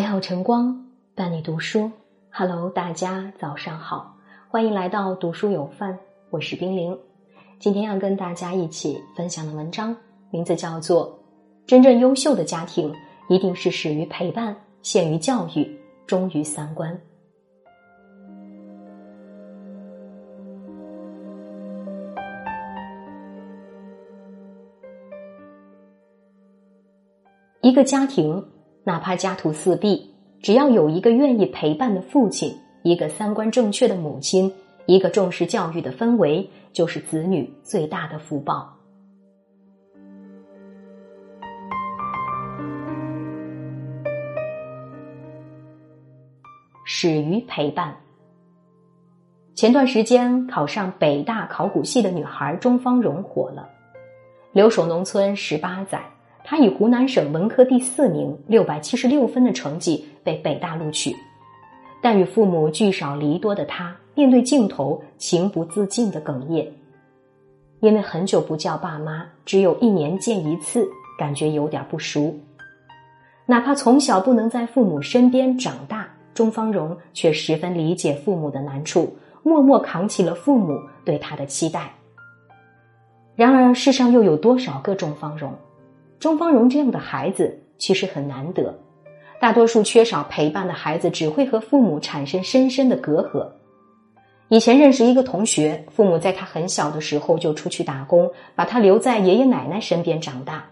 [0.00, 1.90] 美好晨光伴你读书
[2.30, 4.16] ，Hello，大家早上好，
[4.48, 5.98] 欢迎来到读书有范，
[6.30, 6.98] 我是冰凌。
[7.58, 9.94] 今天要跟大家一起分享的文章
[10.30, 11.18] 名字叫做
[11.68, 12.90] 《真正优秀的家庭
[13.28, 16.94] 一定是始于陪伴，陷于教育，忠于三观》。
[27.60, 28.42] 一个家庭。
[28.82, 34.52] 哪怕家徒四壁，只要有一个愿意陪伴的父亲，一个三观正确的母亲，
[34.86, 38.74] 一个重视教育的氛围，就是子女最大的福报。
[46.86, 47.94] 始于陪伴。
[49.54, 53.68] 前段时间考上北大考古系的女孩钟芳蓉火了，
[54.52, 56.02] 留守农村十八载。
[56.42, 61.14] 他以湖南省文科第四名、六百七十六分的成绩被北大录取，
[62.02, 66.66] 但与父母聚少离多的他，面对镜头情不自禁的哽咽，
[67.80, 70.88] 因为很久不叫爸妈，只有一年见一次，
[71.18, 72.34] 感觉有点不熟。
[73.46, 81.92] 哪怕从小不能在父母身边长大，钟芳荣却十分理解父母的难处，默默扛起了父母对他的期待。
[83.36, 85.52] 然而，世上又有多少个钟芳荣？
[86.20, 88.78] 钟芳蓉这样的孩子其实很难得，
[89.40, 93.48] 大多数缺少陪伴的孩子只会和父母产生深深的隔阂。
[94.48, 100.66] 以前认识一个同学，父母在他很小的时候就出去打工，把他留在爷爷奶奶身边长大。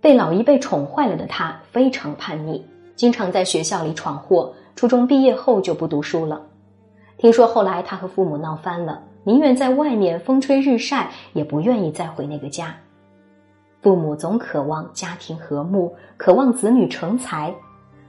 [0.00, 4.54] 被老一辈宠坏了的他非常叛逆，经常在学校里闯祸。
[4.74, 6.42] 初中毕业后就不读书了。
[7.16, 12.74] 听说后来他和父母闹翻了，宁愿在外面风吹日晒，也不愿意再回那个家。
[13.84, 17.54] 父母总渴望家庭和睦，渴望子女成才，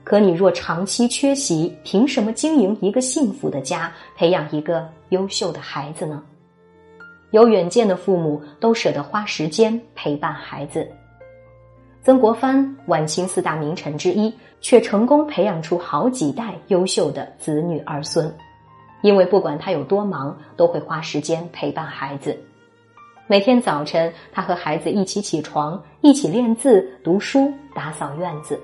[0.04, 6.22] 可你若长期缺席，凭什么经营一个幸福的家，培养一个优秀的孩子呢？
[7.30, 10.90] 有远见的父母都舍得花时间陪伴孩子。
[12.02, 14.32] 曾国藩，晚清四大名臣之一，
[14.62, 18.34] 却成功培养出好几代优秀的子女儿孙，
[19.02, 22.34] 因为不管他有多忙，都会花时间陪伴孩子。
[23.28, 28.56] 每天早晨，他和孩子一起起床，一起练字、读书、打扫院子。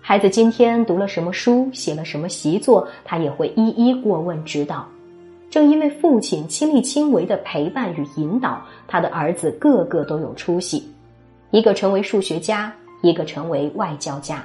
[0.00, 4.84] 孩子今天读了什么书，写了什么习作，他也会一一过问指导。
[5.48, 10.92] 正因为父亲亲力亲为的陪伴与引导，他的儿子个个都有出息，
[11.52, 12.72] 一个成为数学家，
[13.02, 14.42] 一个成为外交家。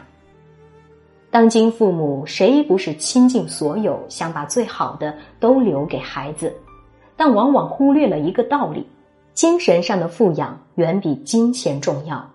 [1.32, 6.54] 当今父母谁不是倾尽所有，想把最好的都留给孩子，
[7.18, 8.86] 但往往忽略了一个道理。
[9.34, 12.30] 精神上的富养远比金钱重要。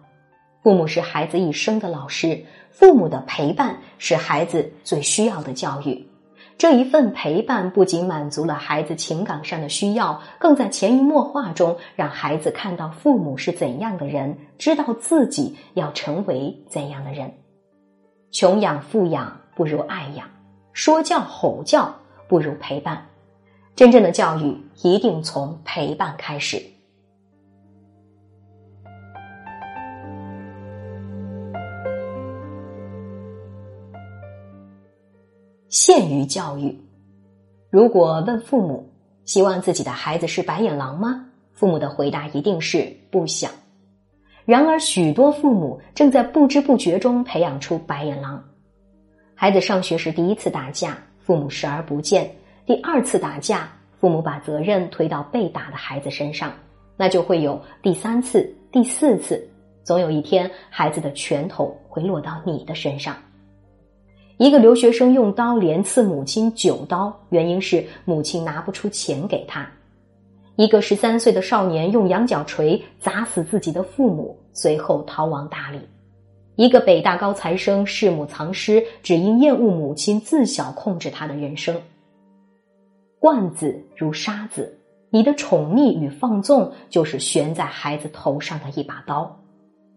[0.62, 6.08] 父母是孩子一生的老师，父母的陪伴是孩子最需要的教育。
[6.58, 17.30] 这一份陪伴不仅满足了孩子情感上的需要，更在潜移默化中让孩子看到父母是怎样的人，知道自己要成为怎样的人。
[18.32, 20.26] 穷养富养不如爱养，
[20.72, 21.94] 说教吼教
[22.26, 23.06] 不如陪伴。
[23.74, 26.75] 真正的教育一定从陪伴开始。
[35.78, 36.74] 限于教育。
[37.68, 38.88] 如果问父母
[39.26, 41.26] 希望自己的孩子是白眼狼吗？
[41.52, 43.50] 父母的回答一定是不想。
[44.46, 48.42] 然而，许多父母正在不知不觉中培养出白眼狼。
[49.34, 52.24] 孩子上学时第一次打架，父母视而不见；
[52.64, 53.70] 第二次打架，
[54.00, 56.54] 父母把责任推到被打的孩子身上，
[56.96, 59.46] 那就会有第三次、第四次，
[59.84, 63.14] 总有一天，孩子的拳头会落到你的身上。
[64.38, 69.62] 一个留学生用刀连刺母亲九刀，原因是母亲拿不出钱给他；
[70.56, 75.78] 一个十三岁的少年用羊角锤砸死自己的父母，随后逃亡大理；
[76.54, 81.80] 一个北大高材生弑母藏尸，只因厌恶母亲自小控制他的人生。
[83.18, 84.78] 惯子如杀子，
[85.08, 89.40] 你的宠溺与放纵就是悬在孩子头上的一把刀。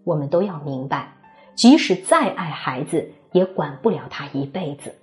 [0.05, 1.13] 我们都要明白，
[1.55, 3.11] 即使再爱孩子。
[3.31, 4.93] 也管不了他一辈子，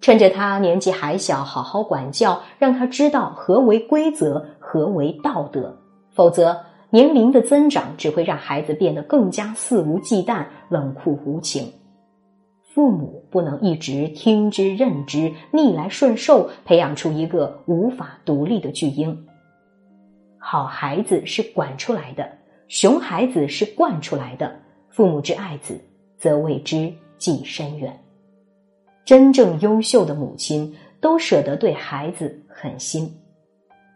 [0.00, 5.76] 趁着他年纪还小，好好管教，让他知道何为规则，何为道德。
[6.14, 6.58] 否则，
[6.90, 11.72] 年龄的增长只会让孩子变得更加肆无忌惮、冷酷无情。
[12.74, 19.26] 父母不能一直听之任之、逆来顺受，培养出一个无法独立的巨婴。
[20.38, 22.28] 好孩子是管出来的，
[22.68, 24.54] 熊孩子是惯出来的。
[24.88, 25.80] 父母之爱子，
[26.16, 26.92] 则为之。
[27.18, 27.98] 计深远。
[29.04, 33.12] 真正优秀的母亲都舍得对孩子狠心。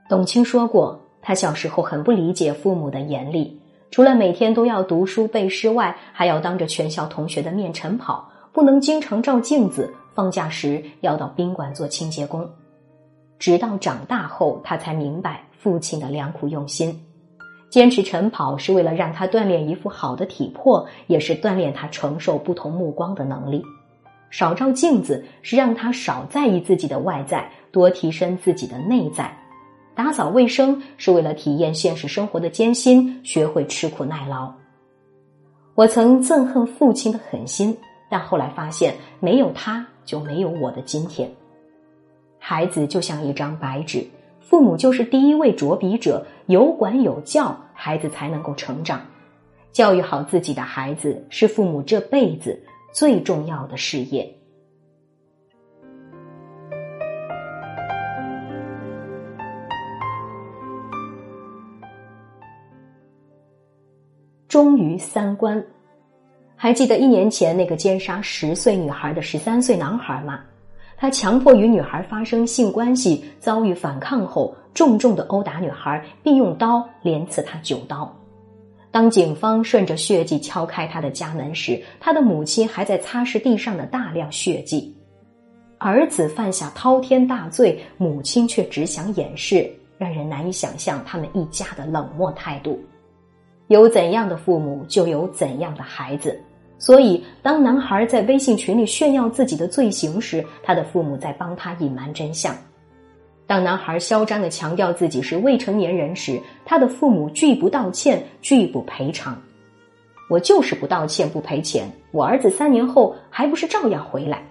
[0.08, 3.60] 董卿说过，她小时候很不理解父母的严厉，
[3.90, 9.94] 除了每天都要读书背诗外，还要当着全校同学的面晨跑，不能经常照镜子。
[10.14, 12.46] 放假时要到宾馆做清洁工。
[13.38, 17.02] 直到长大后，他才明白父亲的良苦用心。
[17.72, 23.64] 坚持晨跑是为了让他锻炼一副好的体魄，也是锻炼他承受不同目光的能力。
[24.28, 29.34] 少照镜子是让他少在意自己的外在，多提升自己的内在。
[29.94, 34.52] 打扫卫生是为了体验现实生活的艰辛，学会吃苦耐劳。
[35.74, 37.74] 我曾憎恨父亲的狠心，
[38.10, 41.26] 但后来发现，没有他就没有我的今天。
[42.38, 44.06] 孩子就像一张白纸。
[44.42, 49.00] 父母就是第一位着笔者，有管有教，孩子才能够成长。
[49.72, 52.62] 教育好自己的孩子，是父母这辈子
[52.92, 54.36] 最重要的事业。
[64.48, 65.64] 忠于三观，
[66.56, 70.40] 还记得一年前那个奸杀十岁女孩的十三岁男孩吗？
[71.02, 78.16] 他强迫与女孩发生性关系，遭遇反抗后，重重的殴打女孩，并用刀连刺她九刀。
[78.92, 84.96] 当警方顺着血迹敲开他的家门时，他的母亲还在擦拭地上的大量血迹。
[85.78, 92.78] 儿子犯下滔天大罪，母亲却只想掩饰，让人难以想象他们一家的冷漠态度。
[93.66, 96.40] 有怎样的父母，就有怎样的孩子。
[96.82, 102.52] 所以，当男孩在微信群里炫耀自己的罪行时，他的父母在帮他隐瞒真相；
[103.46, 109.40] 当男孩嚣张的强调自己是未成年人时，他的父母拒不道歉，拒不赔偿。
[110.28, 114.42] 我就是不道歉，不赔钱，我儿子三年后还不是照样回来？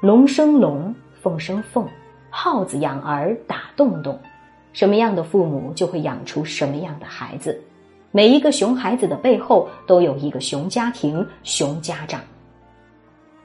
[0.00, 1.84] 龙生龙，凤生凤，
[2.30, 4.16] 耗子养儿打洞洞，
[4.72, 7.60] 什么样的父母就会养出什么样的孩子。
[8.16, 12.20] 每一个熊孩子的背后都有一个熊家庭、熊家长。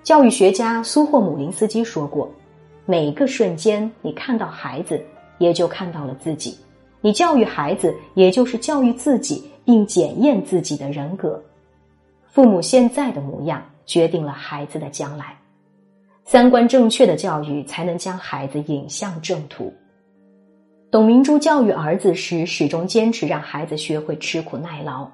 [0.04, 2.32] 教育学家苏霍姆林斯基说过
[2.86, 5.04] ：“每个瞬间，你看到孩子，
[5.40, 6.54] 也就看到了自己；
[7.02, 11.44] 你教育孩子，也就是教育自己，并检验自己的人格。
[12.28, 15.36] 父母现在的模样，决定了孩子的将来。
[16.26, 19.74] 三观正确的教育，才能将孩子引向正途。”
[20.92, 25.08] 董明珠教育儿子时，始终坚持让孩子学会吃苦耐劳。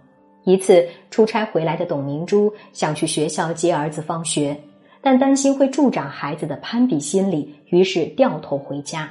[0.46, 4.56] 一次出差回来的董明珠想去学校接儿子放学，
[5.02, 9.10] 但担心会助长孩子的攀比心理，于是掉头回家。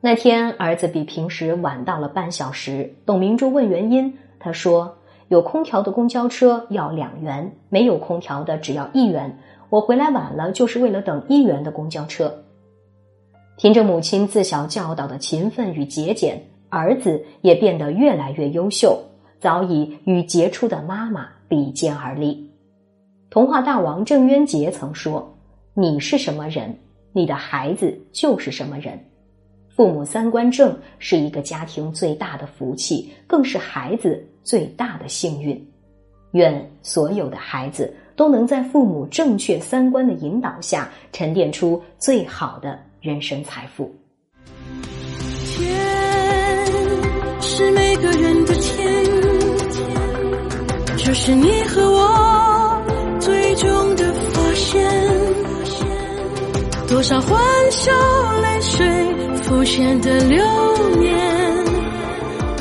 [0.00, 9.36] 那天儿子比平时晚到了半小时，董明珠问原因，他说：“有空调的公交车要两元，没有空调的只要一元。
[9.68, 12.32] 我回来晚了，就是为了等一元的公交车。”
[13.62, 19.00] 凭着母亲自小教导的勤奋与节俭，儿子也变得越来越优秀，
[19.38, 22.50] 早已与杰出的妈妈比肩而立。
[23.30, 25.32] 童话大王郑渊洁曾说
[25.74, 26.76] ：“你是什么人，
[27.12, 28.98] 你的孩子就是什么人。”
[29.70, 35.64] 父母三观正是一个家庭最大的福气，更是孩子最大的幸运。
[36.32, 42.76] 愿所有的孩子都能在父母正确三观的引导下，沉淀出最好的。
[43.02, 43.92] 人生财富。
[45.44, 45.68] 天
[47.40, 49.04] 是每个人的天，
[50.96, 52.80] 这是你和我
[53.18, 54.88] 最终的发现。
[56.86, 57.40] 多少欢
[57.72, 57.90] 笑
[58.40, 58.86] 泪水
[59.42, 60.44] 浮现的流
[61.00, 61.66] 年，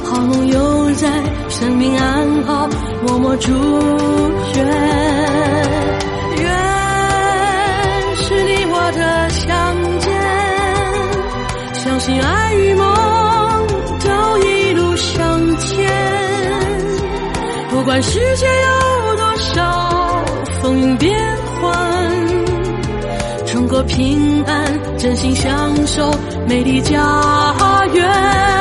[0.04, 1.08] 好梦又在
[1.50, 2.68] 生命安好
[3.06, 3.52] 默默祝
[4.56, 5.31] 愿。
[17.82, 20.24] 不管世界有多少
[20.62, 21.18] 风云变
[21.60, 21.74] 幻，
[23.48, 26.14] 中国平安，真心相守
[26.48, 27.02] 美丽家
[27.92, 28.61] 园。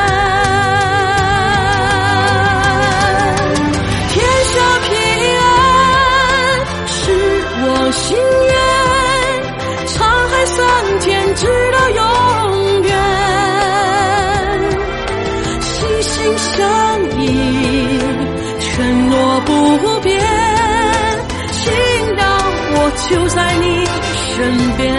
[24.41, 24.90] 人边。